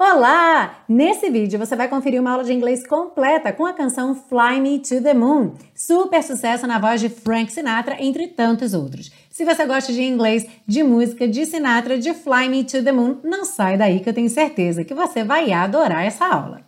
[0.00, 0.84] Olá!
[0.88, 4.78] Nesse vídeo você vai conferir uma aula de inglês completa com a canção Fly Me
[4.78, 9.10] to the Moon, super sucesso na voz de Frank Sinatra, entre tantos outros.
[9.28, 13.16] Se você gosta de inglês, de música, de Sinatra, de Fly Me to the Moon,
[13.24, 16.60] não sai daí que eu tenho certeza que você vai adorar essa aula.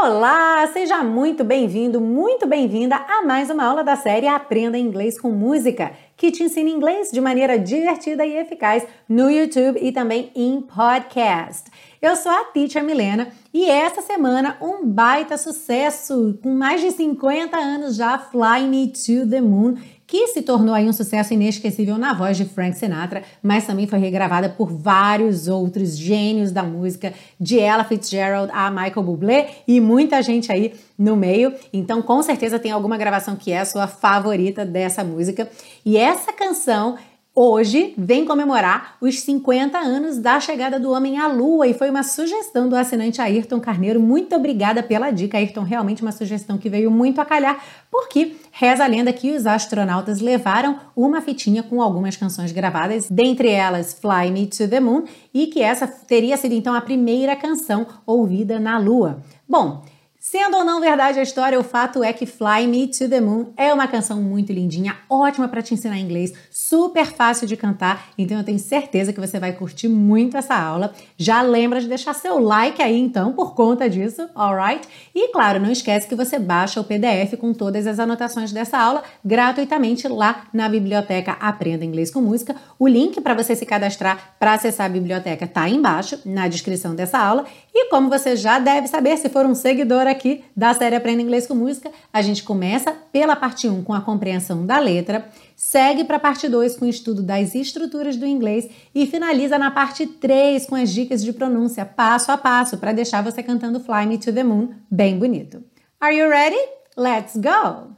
[0.00, 5.28] Olá, seja muito bem-vindo, muito bem-vinda a mais uma aula da série Aprenda Inglês com
[5.28, 10.60] Música, que te ensina inglês de maneira divertida e eficaz no YouTube e também em
[10.60, 11.68] podcast.
[12.00, 13.26] Eu sou a Teacher Milena
[13.60, 19.28] e essa semana um baita sucesso, com mais de 50 anos já, Fly Me to
[19.28, 19.74] the Moon,
[20.06, 23.98] que se tornou aí um sucesso inesquecível na voz de Frank Sinatra, mas também foi
[23.98, 30.22] regravada por vários outros gênios da música, de Ella Fitzgerald a Michael Bublé e muita
[30.22, 31.52] gente aí no meio.
[31.72, 35.50] Então, com certeza tem alguma gravação que é a sua favorita dessa música.
[35.84, 36.96] E essa canção
[37.40, 42.02] hoje vem comemorar os 50 anos da chegada do homem à Lua e foi uma
[42.02, 44.00] sugestão do assinante Ayrton Carneiro.
[44.00, 45.62] Muito obrigada pela dica, Ayrton.
[45.62, 50.20] Realmente uma sugestão que veio muito a calhar, porque reza a lenda que os astronautas
[50.20, 55.46] levaram uma fitinha com algumas canções gravadas, dentre elas Fly Me to the Moon, e
[55.46, 59.22] que essa teria sido então a primeira canção ouvida na Lua.
[59.48, 59.84] Bom,
[60.30, 63.46] Sendo ou não verdade a história, o fato é que Fly Me to the Moon
[63.56, 68.36] é uma canção muito lindinha, ótima para te ensinar inglês, super fácil de cantar, então
[68.36, 70.92] eu tenho certeza que você vai curtir muito essa aula.
[71.16, 74.86] Já lembra de deixar seu like aí então por conta disso, alright?
[75.14, 79.02] E claro, não esquece que você baixa o PDF com todas as anotações dessa aula
[79.24, 82.54] gratuitamente lá na biblioteca Aprenda Inglês com Música.
[82.78, 86.94] O link para você se cadastrar para acessar a biblioteca está aí embaixo na descrição
[86.94, 87.46] dessa aula.
[87.74, 91.22] E como você já deve saber, se for um seguidor aqui aqui da série Aprenda
[91.22, 91.90] Inglês com Música.
[92.12, 96.48] A gente começa pela parte 1 com a compreensão da letra, segue para a parte
[96.48, 100.92] 2 com o estudo das estruturas do inglês e finaliza na parte 3 com as
[100.92, 104.70] dicas de pronúncia passo a passo para deixar você cantando Fly Me to the Moon
[104.90, 105.62] bem bonito.
[106.00, 106.58] Are you ready?
[106.96, 107.92] Let's go!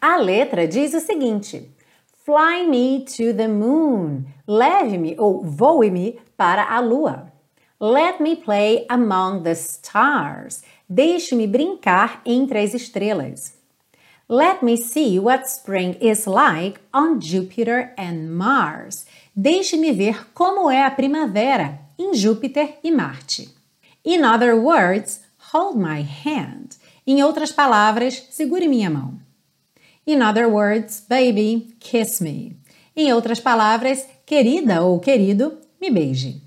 [0.00, 1.70] A letra diz o seguinte:
[2.24, 4.24] Fly me to the moon.
[4.46, 7.32] Leve-me ou voe-me para a lua.
[7.78, 10.62] Let me play among the stars.
[10.88, 13.54] Deixe-me brincar entre as estrelas.
[14.28, 19.06] Let me see what spring is like on Jupiter and Mars.
[19.34, 23.48] Deixe-me ver como é a primavera em Júpiter e Marte.
[24.04, 25.20] In other words,
[25.52, 26.76] hold my hand.
[27.06, 29.20] Em outras palavras, segure minha mão.
[30.06, 32.56] In other words, baby, kiss me.
[32.96, 36.40] Em outras palavras, querida ou querido, me beije.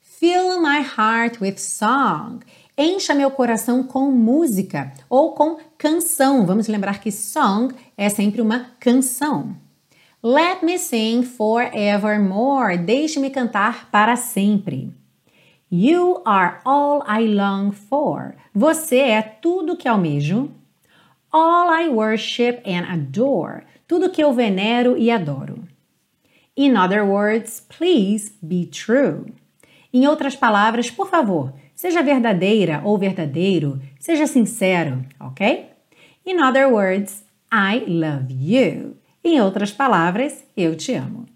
[0.00, 2.40] Fill my heart with song.
[2.78, 6.44] Encha meu coração com música ou com canção.
[6.44, 9.56] Vamos lembrar que song é sempre uma canção.
[10.22, 12.76] Let me sing forevermore.
[12.76, 14.92] Deixe-me cantar para sempre.
[15.72, 18.34] You are all I long for.
[18.54, 20.50] Você é tudo que almejo.
[21.32, 23.62] All I worship and adore.
[23.88, 25.64] Tudo que eu venero e adoro.
[26.54, 29.32] In other words, please be true.
[29.94, 35.68] Em outras palavras, por favor, Seja verdadeira ou verdadeiro, seja sincero, ok?
[36.24, 37.22] In other words,
[37.52, 38.96] I love you.
[39.22, 41.26] Em outras palavras, eu te amo.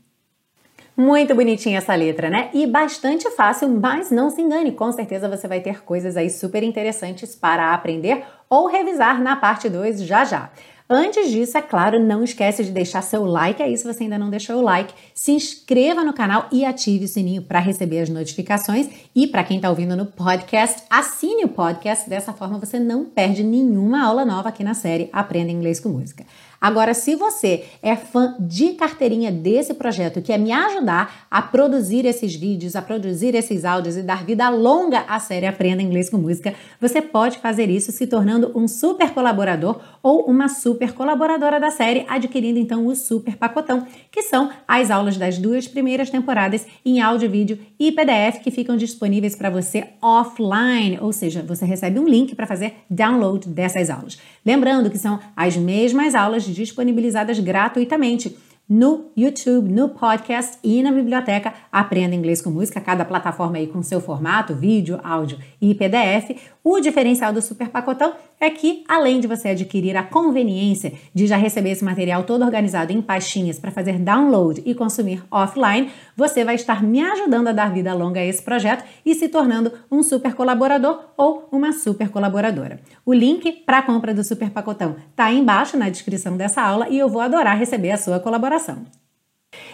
[0.97, 2.49] Muito bonitinha essa letra, né?
[2.55, 6.63] E bastante fácil, mas não se engane, com certeza você vai ter coisas aí super
[6.63, 10.51] interessantes para aprender ou revisar na parte 2 já já.
[10.93, 14.29] Antes disso, é claro, não esquece de deixar seu like aí se você ainda não
[14.29, 14.93] deixou o like.
[15.15, 18.89] Se inscreva no canal e ative o sininho para receber as notificações.
[19.15, 22.11] E para quem está ouvindo no podcast, assine o podcast.
[22.11, 26.27] Dessa forma você não perde nenhuma aula nova aqui na série Aprenda Inglês com Música.
[26.61, 32.05] Agora, se você é fã de carteirinha desse projeto, que é me ajudar a produzir
[32.05, 36.19] esses vídeos, a produzir esses áudios e dar vida longa à série Aprenda Inglês com
[36.19, 41.71] Música, você pode fazer isso se tornando um super colaborador ou uma super colaboradora da
[41.71, 47.01] série, adquirindo então o super pacotão, que são as aulas das duas primeiras temporadas em
[47.01, 52.07] áudio, vídeo e PDF que ficam disponíveis para você offline, ou seja, você recebe um
[52.07, 54.19] link para fazer download dessas aulas.
[54.45, 58.35] Lembrando que são as mesmas aulas disponibilizadas gratuitamente
[58.71, 63.83] no YouTube, no podcast e na biblioteca Aprenda Inglês com Música, cada plataforma aí com
[63.83, 66.37] seu formato, vídeo, áudio e PDF.
[66.63, 71.37] O diferencial do super pacotão é que, além de você adquirir a conveniência de já
[71.37, 76.55] receber esse material todo organizado em pastinhas para fazer download e consumir offline, você vai
[76.55, 80.35] estar me ajudando a dar vida longa a esse projeto e se tornando um super
[80.35, 82.79] colaborador ou uma super colaboradora.
[83.05, 86.89] O link para a compra do super pacotão está aí embaixo na descrição dessa aula
[86.89, 88.60] e eu vou adorar receber a sua colaboração.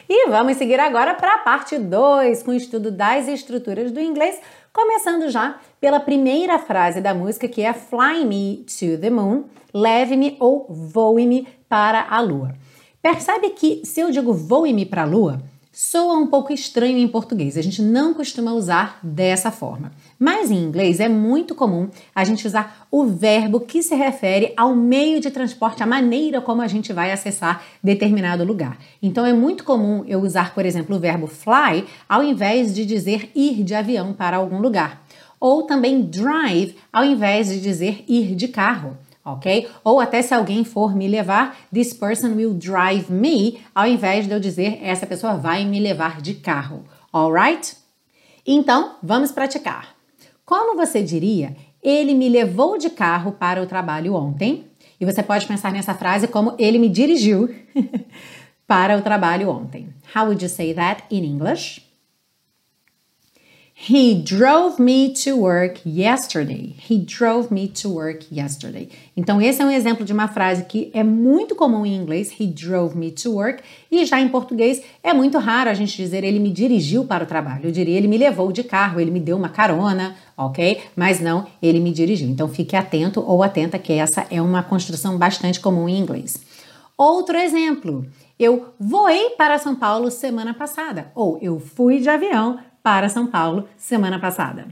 [0.09, 4.41] E vamos seguir agora para a parte 2, com o estudo das estruturas do inglês,
[4.73, 9.45] começando já pela primeira frase da música, que é Fly Me to the Moon,
[9.75, 12.55] leve-me ou voe-me para a lua.
[13.03, 15.43] Percebe que se eu digo voe-me para a lua,
[15.79, 17.55] soa um pouco estranho em português.
[17.55, 19.93] A gente não costuma usar dessa forma.
[20.19, 24.75] Mas em inglês é muito comum a gente usar o verbo que se refere ao
[24.75, 28.79] meio de transporte, a maneira como a gente vai acessar determinado lugar.
[29.03, 33.31] Então é muito comum eu usar, por exemplo, o verbo fly ao invés de dizer
[33.35, 35.05] ir de avião para algum lugar.
[35.39, 38.97] Ou também drive ao invés de dizer ir de carro
[39.27, 39.69] ok?
[39.83, 44.33] Ou até se alguém for me levar, this person will drive me, ao invés de
[44.33, 47.77] eu dizer essa pessoa vai me levar de carro, alright?
[48.47, 49.97] Então, vamos praticar.
[50.45, 54.71] Como você diria, ele me levou de carro para o trabalho ontem?
[55.01, 57.53] E você pode pensar nessa frase como ele me dirigiu
[58.67, 59.89] para o trabalho ontem.
[60.15, 61.86] How would you say that in English?
[63.79, 66.75] He drove me to work yesterday.
[66.89, 68.89] He drove me to work yesterday.
[69.15, 72.47] Então, esse é um exemplo de uma frase que é muito comum em inglês, he
[72.47, 76.39] drove me to work, e já em português é muito raro a gente dizer ele
[76.39, 77.67] me dirigiu para o trabalho.
[77.67, 80.81] Eu diria ele me levou de carro, ele me deu uma carona, ok?
[80.97, 82.31] Mas não, ele me dirigiu.
[82.31, 86.41] Então, fique atento ou atenta que essa é uma construção bastante comum em inglês.
[86.97, 88.07] Outro exemplo,
[88.39, 93.69] eu voei para São Paulo semana passada, ou eu fui de avião para São Paulo
[93.77, 94.69] semana passada.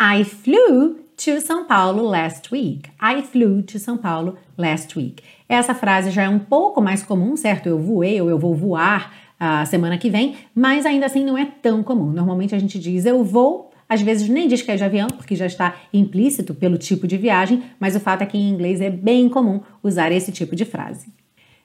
[0.00, 2.88] I flew to São Paulo last week.
[3.02, 5.20] I flew to São Paulo last week.
[5.48, 7.68] Essa frase já é um pouco mais comum, certo?
[7.68, 11.44] Eu voei ou eu vou voar a semana que vem, mas ainda assim não é
[11.44, 12.12] tão comum.
[12.12, 15.34] Normalmente a gente diz eu vou, às vezes nem diz que é de avião, porque
[15.34, 18.90] já está implícito pelo tipo de viagem, mas o fato é que em inglês é
[18.90, 21.08] bem comum usar esse tipo de frase.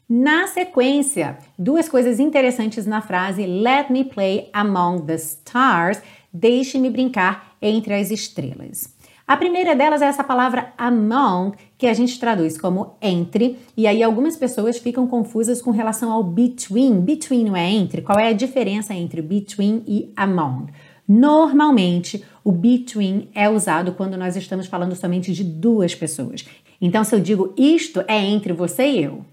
[0.10, 6.02] Na sequência, duas coisas interessantes na frase Let me play among the stars.
[6.32, 8.96] Deixe-me brincar entre as estrelas.
[9.28, 14.02] A primeira delas é essa palavra among, que a gente traduz como entre, e aí
[14.02, 17.02] algumas pessoas ficam confusas com relação ao between.
[17.02, 18.02] Between não é entre?
[18.02, 20.68] Qual é a diferença entre between e among?
[21.06, 26.46] Normalmente, o between é usado quando nós estamos falando somente de duas pessoas.
[26.80, 29.26] Então, se eu digo isto é entre você e eu,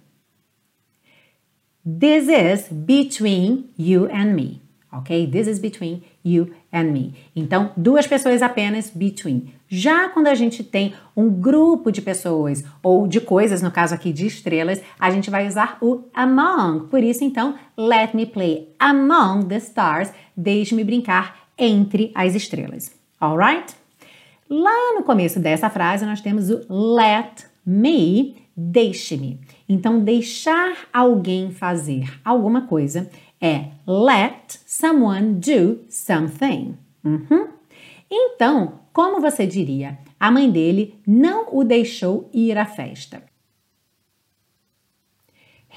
[1.85, 4.63] This is between you and me.
[4.93, 5.27] Ok?
[5.27, 7.15] This is between you and me.
[7.35, 9.53] Então, duas pessoas apenas, between.
[9.69, 14.13] Já quando a gente tem um grupo de pessoas ou de coisas, no caso aqui
[14.13, 16.87] de estrelas, a gente vai usar o among.
[16.87, 20.11] Por isso, então, let me play among the stars.
[20.37, 22.93] Deixe-me brincar entre as estrelas.
[23.21, 23.75] Alright?
[24.49, 29.41] Lá no começo dessa frase, nós temos o let me, deixe-me.
[29.69, 33.11] Então, deixar alguém fazer alguma coisa
[33.41, 36.77] é let someone do something.
[37.05, 37.49] Uhum.
[38.11, 39.99] Então, como você diria?
[40.19, 43.23] A mãe dele não o deixou ir à festa.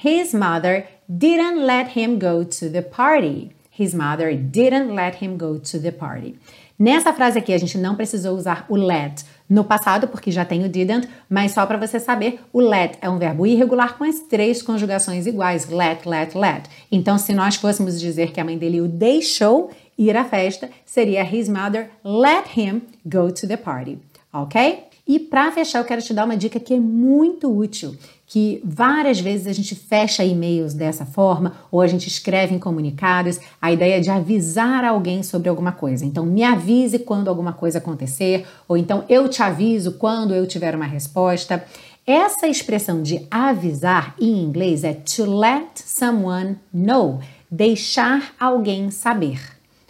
[0.04, 3.52] His mother didn't let him go to the party.
[3.72, 6.36] His mother didn't let him go to the party.
[6.80, 10.64] Nessa frase aqui, a gente não precisou usar o let no passado, porque já tem
[10.64, 14.20] o didn't, mas só para você saber, o let é um verbo irregular com as
[14.20, 16.70] três conjugações iguais: let, let, let.
[16.92, 21.24] Então, se nós fôssemos dizer que a mãe dele o deixou ir à festa, seria
[21.24, 23.98] his mother let him go to the party,
[24.32, 24.84] ok?
[25.08, 27.96] E para fechar, eu quero te dar uma dica que é muito útil,
[28.26, 33.40] que várias vezes a gente fecha e-mails dessa forma ou a gente escreve em comunicados,
[33.62, 36.04] a ideia de avisar alguém sobre alguma coisa.
[36.04, 40.76] Então, me avise quando alguma coisa acontecer, ou então eu te aviso quando eu tiver
[40.76, 41.64] uma resposta.
[42.06, 49.40] Essa expressão de avisar em inglês é to let someone know, deixar alguém saber,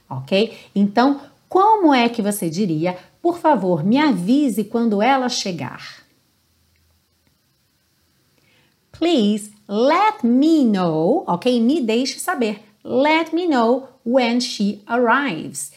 [0.07, 0.55] ok?
[0.75, 2.97] Então, como é que você diria
[3.27, 6.01] por favor, me avise quando ela chegar.
[8.89, 11.59] Please let me know, ok?
[11.59, 12.61] Me deixe saber.
[12.85, 15.73] Let me know when she arrives.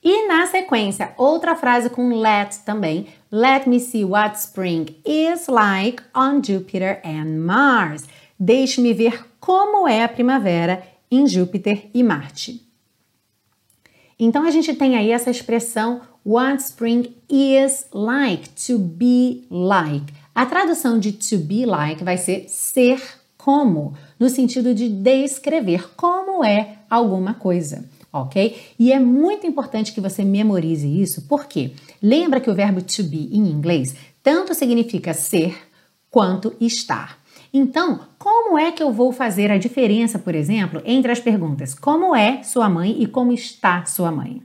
[0.00, 3.08] E na sequência, outra frase com let também.
[3.32, 8.04] Let me see what spring is like on Jupiter and Mars.
[8.38, 12.64] Deixe-me ver como é a primavera em Júpiter e Marte.
[14.18, 20.12] Então a gente tem aí essa expressão what spring is like, to be like.
[20.34, 23.00] A tradução de to be like vai ser ser
[23.36, 28.56] como, no sentido de descrever como é alguma coisa, ok?
[28.78, 33.28] E é muito importante que você memorize isso, porque lembra que o verbo to be
[33.32, 35.56] em inglês tanto significa ser
[36.10, 37.20] quanto estar.
[37.56, 42.14] Então, como é que eu vou fazer a diferença, por exemplo, entre as perguntas como
[42.14, 44.42] é sua mãe e como está sua mãe?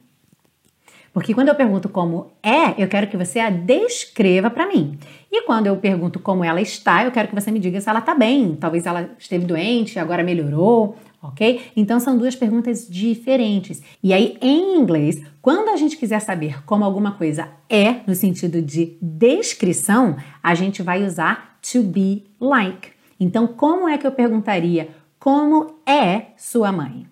[1.13, 4.97] Porque quando eu pergunto como é, eu quero que você a descreva para mim.
[5.29, 7.99] E quando eu pergunto como ela está, eu quero que você me diga se ela
[7.99, 8.55] está bem.
[8.55, 11.63] Talvez ela esteve doente, agora melhorou, ok?
[11.75, 13.83] Então são duas perguntas diferentes.
[14.01, 18.61] E aí, em inglês, quando a gente quiser saber como alguma coisa é, no sentido
[18.61, 23.00] de descrição, a gente vai usar to be like.
[23.21, 27.05] Então, como é que eu perguntaria como é sua mãe?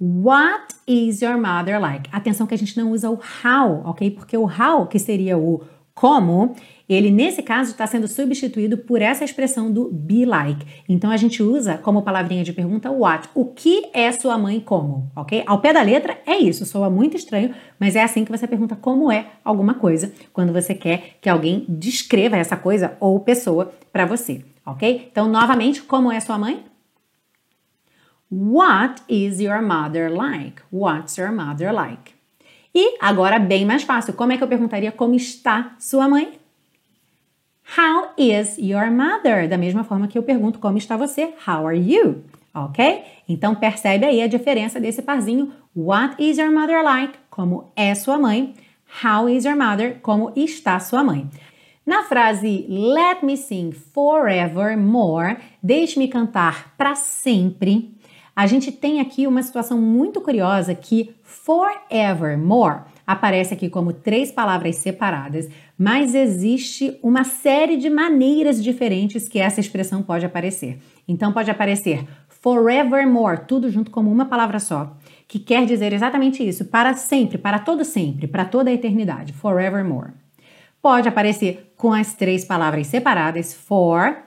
[0.00, 2.08] What is your mother like?
[2.10, 4.12] Atenção que a gente não usa o how, ok?
[4.12, 5.60] Porque o how, que seria o
[5.94, 6.56] como,
[6.92, 10.66] ele nesse caso está sendo substituído por essa expressão do be like.
[10.88, 13.28] Então a gente usa como palavrinha de pergunta what.
[13.32, 15.44] O que é sua mãe como, ok?
[15.46, 18.74] Ao pé da letra é isso, soa muito estranho, mas é assim que você pergunta
[18.74, 24.04] como é alguma coisa quando você quer que alguém descreva essa coisa ou pessoa para
[24.04, 25.08] você, ok?
[25.12, 26.64] Então novamente, como é sua mãe?
[28.32, 30.60] What is your mother like?
[30.72, 32.14] What's your mother like?
[32.74, 36.39] E agora bem mais fácil, como é que eu perguntaria como está sua mãe?
[37.78, 39.48] How is your mother?
[39.48, 41.32] Da mesma forma que eu pergunto como está você?
[41.46, 42.24] How are you?
[42.52, 43.04] Ok?
[43.28, 45.52] Então percebe aí a diferença desse parzinho.
[45.76, 47.16] What is your mother like?
[47.30, 48.54] Como é sua mãe?
[49.04, 50.00] How is your mother?
[50.02, 51.30] Como está sua mãe?
[51.86, 57.94] Na frase Let me sing forevermore, deixe-me cantar para sempre
[58.40, 64.76] a gente tem aqui uma situação muito curiosa que forevermore aparece aqui como três palavras
[64.76, 65.46] separadas,
[65.80, 70.78] mas existe uma série de maneiras diferentes que essa expressão pode aparecer.
[71.08, 74.94] Então pode aparecer forevermore, tudo junto como uma palavra só,
[75.26, 80.10] que quer dizer exatamente isso, para sempre, para todo sempre, para toda a eternidade, forevermore.
[80.82, 84.20] Pode aparecer com as três palavras separadas, forevermore.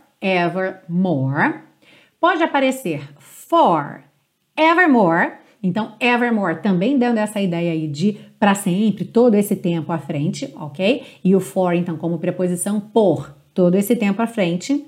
[2.19, 4.03] Pode aparecer for
[4.57, 5.33] evermore.
[5.63, 10.53] Então, evermore também dando essa ideia aí de para sempre, todo esse tempo à frente,
[10.58, 11.03] ok?
[11.24, 14.86] E o for, então, como preposição por todo esse tempo à frente.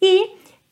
[0.00, 0.30] E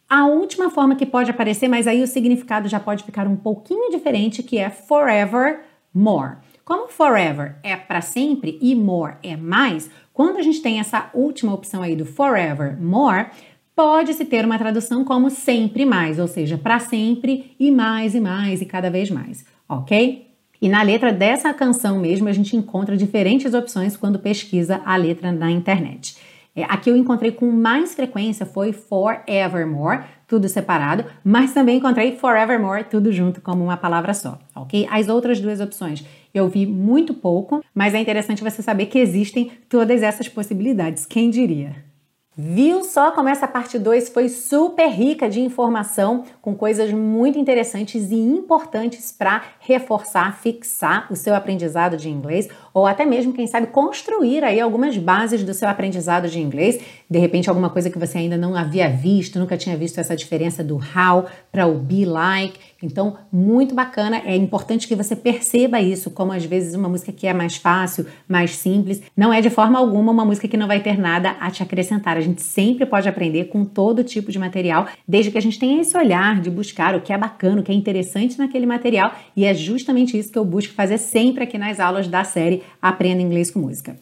[0.09, 3.91] a última forma que pode aparecer, mas aí o significado já pode ficar um pouquinho
[3.91, 6.37] diferente, que é forevermore.
[6.65, 11.53] Como forever é para sempre e more é mais, quando a gente tem essa última
[11.53, 13.27] opção aí do forevermore,
[13.75, 18.61] Pode-se ter uma tradução como sempre mais, ou seja, para sempre e mais e mais
[18.61, 20.27] e cada vez mais, ok?
[20.61, 25.33] E na letra dessa canção mesmo a gente encontra diferentes opções quando pesquisa a letra
[25.33, 26.17] na internet.
[26.55, 32.85] É, aqui eu encontrei com mais frequência foi Forevermore, tudo separado, mas também encontrei Forevermore,
[32.85, 34.87] tudo junto como uma palavra só, ok?
[34.91, 39.51] As outras duas opções eu vi muito pouco, mas é interessante você saber que existem
[39.69, 41.92] todas essas possibilidades, quem diria?
[42.35, 48.11] Viu só como essa parte 2 foi super rica de informação, com coisas muito interessantes
[48.11, 53.67] e importantes para reforçar, fixar o seu aprendizado de inglês, ou até mesmo, quem sabe,
[53.67, 56.81] construir aí algumas bases do seu aprendizado de inglês.
[57.09, 60.65] De repente, alguma coisa que você ainda não havia visto, nunca tinha visto essa diferença
[60.65, 62.59] do how para o be like.
[62.83, 64.23] Então, muito bacana.
[64.25, 68.07] É importante que você perceba isso, como às vezes uma música que é mais fácil,
[68.27, 71.51] mais simples, não é de forma alguma uma música que não vai ter nada a
[71.51, 72.22] te acrescentar.
[72.23, 75.97] Gente sempre pode aprender com todo tipo de material, desde que a gente tenha esse
[75.97, 79.55] olhar de buscar o que é bacana, o que é interessante naquele material, e é
[79.55, 83.61] justamente isso que eu busco fazer sempre aqui nas aulas da série Aprenda Inglês com
[83.61, 83.97] Música.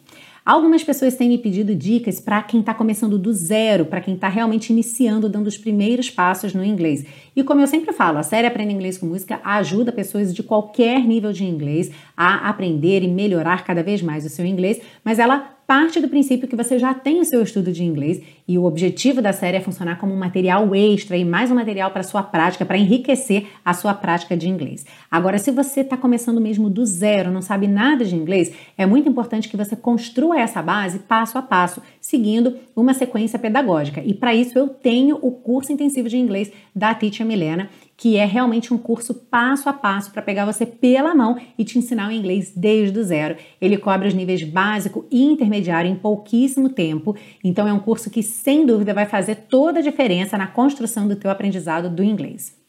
[0.45, 4.29] Algumas pessoas têm me pedido dicas para quem está começando do zero, para quem está
[4.29, 7.05] realmente iniciando, dando os primeiros passos no inglês.
[7.41, 11.01] E como eu sempre falo, a série Aprenda Inglês com Música ajuda pessoas de qualquer
[11.01, 15.57] nível de inglês a aprender e melhorar cada vez mais o seu inglês, mas ela
[15.71, 19.23] parte do princípio que você já tem o seu estudo de inglês e o objetivo
[19.23, 22.67] da série é funcionar como um material extra e mais um material para sua prática,
[22.67, 24.85] para enriquecer a sua prática de inglês.
[25.09, 29.09] Agora, se você está começando mesmo do zero, não sabe nada de inglês, é muito
[29.09, 34.03] importante que você construa essa base passo a passo, seguindo uma sequência pedagógica.
[34.05, 37.71] E para isso eu tenho o curso intensivo de inglês da Teacher Milena
[38.01, 41.79] que é realmente um curso passo a passo para pegar você pela mão e te
[41.79, 43.37] ensinar o inglês desde o zero.
[43.61, 48.23] Ele cobre os níveis básico e intermediário em pouquíssimo tempo, então é um curso que
[48.23, 52.60] sem dúvida vai fazer toda a diferença na construção do teu aprendizado do inglês.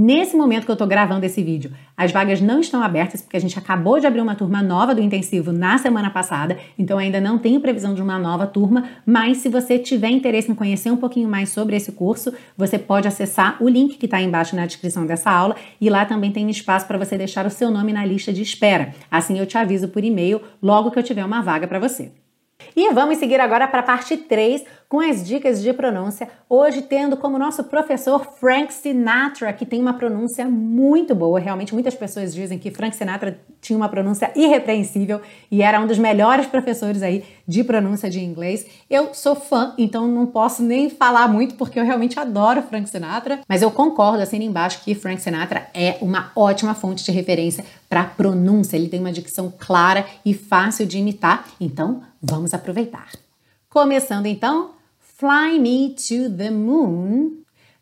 [0.00, 3.40] Nesse momento que eu estou gravando esse vídeo, as vagas não estão abertas porque a
[3.40, 7.36] gente acabou de abrir uma turma nova do intensivo na semana passada, então ainda não
[7.36, 11.28] tenho previsão de uma nova turma, mas se você tiver interesse em conhecer um pouquinho
[11.28, 15.32] mais sobre esse curso, você pode acessar o link que está embaixo na descrição dessa
[15.32, 18.40] aula e lá também tem espaço para você deixar o seu nome na lista de
[18.40, 18.94] espera.
[19.10, 22.12] Assim eu te aviso por e-mail logo que eu tiver uma vaga para você.
[22.80, 26.28] E vamos seguir agora para a parte 3 com as dicas de pronúncia.
[26.48, 31.40] Hoje tendo como nosso professor Frank Sinatra, que tem uma pronúncia muito boa.
[31.40, 35.20] Realmente muitas pessoas dizem que Frank Sinatra tinha uma pronúncia irrepreensível
[35.50, 38.66] e era um dos melhores professores aí de pronúncia de inglês.
[38.90, 43.40] Eu sou fã, então não posso nem falar muito porque eu realmente adoro Frank Sinatra,
[43.48, 48.04] mas eu concordo assim embaixo que Frank Sinatra é uma ótima fonte de referência para
[48.04, 48.76] pronúncia.
[48.76, 51.48] Ele tem uma dicção clara e fácil de imitar.
[51.58, 53.08] Então, vamos aproveitar.
[53.70, 57.38] Começando então, Fly me to the moon.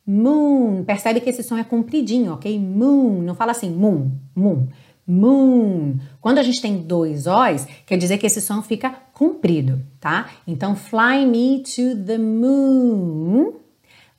[0.07, 0.85] Moon.
[0.85, 2.59] Percebe que esse som é compridinho, ok?
[2.59, 3.21] Moon.
[3.21, 4.69] Não fala assim moon, moon
[5.07, 5.99] moon.
[6.21, 10.29] Quando a gente tem dois O's, quer dizer que esse som fica comprido, tá?
[10.47, 13.55] Então, fly me to the moon.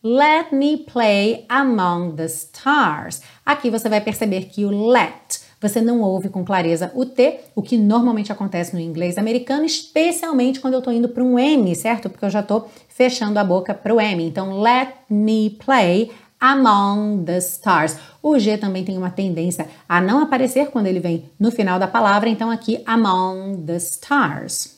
[0.03, 3.22] Let me play among the stars.
[3.46, 7.63] Aqui você vai perceber que o let você não ouve com clareza o T, o
[7.63, 12.10] que normalmente acontece no inglês americano, especialmente quando eu estou indo para um M, certo?
[12.10, 14.24] Porque eu já estou fechando a boca para o M.
[14.24, 17.98] Então, let me play among the stars.
[18.22, 21.88] O G também tem uma tendência a não aparecer quando ele vem no final da
[21.88, 24.77] palavra, então aqui among the stars.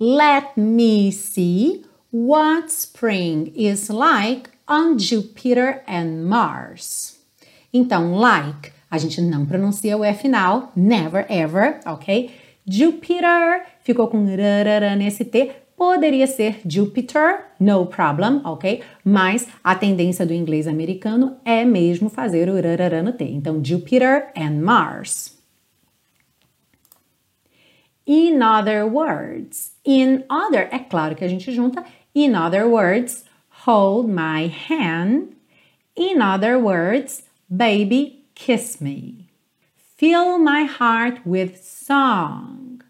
[0.00, 7.16] Let me see what spring is like on Jupiter and Mars.
[7.72, 12.30] Então, like, a gente não pronuncia o E final, never ever, ok?
[12.66, 15.50] Jupiter ficou com rarara nesse T,
[15.84, 18.82] Poderia ser Jupiter, no problem, ok?
[19.04, 23.24] Mas a tendência do inglês americano é mesmo fazer o rarará no T.
[23.24, 25.38] Então, Jupiter and Mars.
[28.06, 29.72] In other words.
[29.84, 31.84] In other, é claro que a gente junta.
[32.14, 33.26] In other words,
[33.66, 35.36] hold my hand.
[35.94, 39.28] In other words, baby, kiss me.
[39.98, 42.80] Fill my heart with song.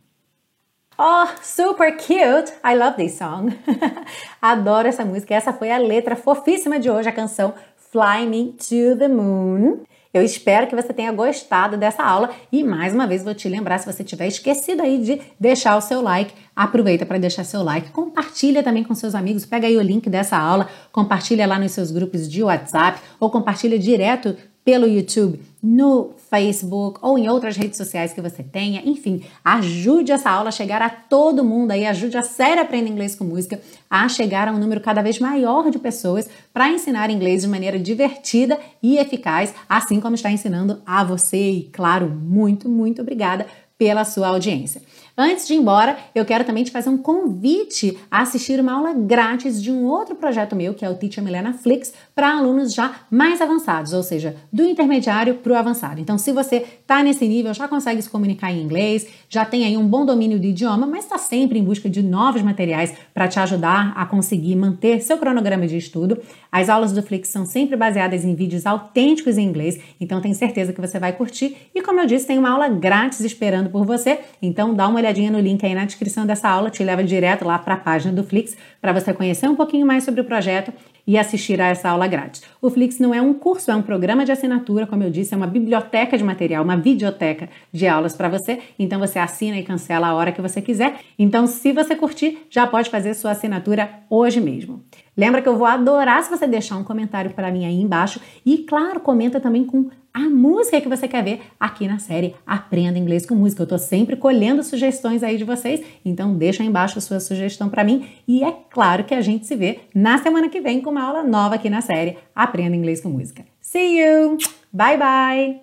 [0.96, 2.52] Oh, super cute!
[2.62, 3.50] I love this song.
[4.40, 5.34] Adoro essa música.
[5.34, 7.52] Essa foi a letra fofíssima de hoje, a canção
[7.90, 9.80] Fly Me to the Moon.
[10.12, 13.78] Eu espero que você tenha gostado dessa aula e mais uma vez vou te lembrar
[13.78, 17.90] se você tiver esquecido aí de deixar o seu like, aproveita para deixar seu like,
[17.90, 21.90] compartilha também com seus amigos, pega aí o link dessa aula, compartilha lá nos seus
[21.90, 28.12] grupos de WhatsApp ou compartilha direto pelo YouTube, no Facebook ou em outras redes sociais
[28.12, 28.82] que você tenha.
[28.84, 33.16] Enfim, ajude essa aula a chegar a todo mundo aí, ajude a série Aprenda Inglês
[33.16, 37.42] com Música a chegar a um número cada vez maior de pessoas para ensinar inglês
[37.42, 41.50] de maneira divertida e eficaz, assim como está ensinando a você.
[41.50, 43.46] E claro, muito, muito obrigada
[43.78, 44.82] pela sua audiência.
[45.16, 48.92] Antes de ir embora, eu quero também te fazer um convite a assistir uma aula
[48.92, 52.96] grátis de um outro projeto meu, que é o Teacher Milena Flix, para alunos já
[53.08, 56.00] mais avançados, ou seja, do intermediário para o avançado.
[56.00, 59.76] Então, se você está nesse nível, já consegue se comunicar em inglês, já tem aí
[59.76, 63.38] um bom domínio do idioma, mas está sempre em busca de novos materiais para te
[63.38, 68.24] ajudar a conseguir manter seu cronograma de estudo, as aulas do Flix são sempre baseadas
[68.24, 71.56] em vídeos autênticos em inglês, então tenho certeza que você vai curtir.
[71.72, 75.30] E como eu disse, tem uma aula grátis esperando por você, então dá uma olhadinha
[75.30, 78.24] no link aí na descrição dessa aula, te leva direto lá para a página do
[78.24, 80.72] Flix para você conhecer um pouquinho mais sobre o projeto
[81.06, 82.42] e assistir a essa aula grátis.
[82.62, 85.36] O Flix não é um curso, é um programa de assinatura, como eu disse, é
[85.36, 88.60] uma biblioteca de material, uma videoteca de aulas para você.
[88.78, 90.96] Então você assina e cancela a hora que você quiser.
[91.18, 94.82] Então, se você curtir, já pode fazer sua assinatura hoje mesmo.
[95.16, 98.58] Lembra que eu vou adorar se você deixar um comentário para mim aí embaixo e,
[98.58, 103.26] claro, comenta também com a música que você quer ver aqui na série Aprenda Inglês
[103.26, 103.62] com Música.
[103.62, 107.68] Eu estou sempre colhendo sugestões aí de vocês, então deixa aí embaixo a sua sugestão
[107.68, 110.90] para mim e é claro que a gente se vê na semana que vem com
[110.90, 113.44] uma aula nova aqui na série Aprenda Inglês com Música.
[113.60, 114.38] See you!
[114.72, 115.60] Bye bye!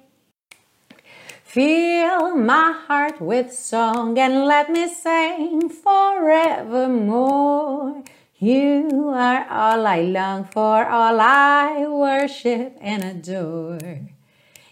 [1.45, 8.03] Fill my heart with song and let me sing forevermore.
[8.39, 14.11] You are all I long for, all I worship and adore.